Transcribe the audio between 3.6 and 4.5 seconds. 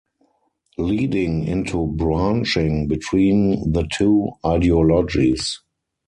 the two